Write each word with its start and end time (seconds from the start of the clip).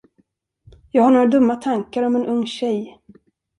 Jag 0.91 1.03
har 1.03 1.11
några 1.11 1.25
dumma 1.27 1.55
tankar 1.55 2.03
om 2.03 2.15
en 2.15 2.25
ung 2.25 2.45
tjej. 2.47 3.01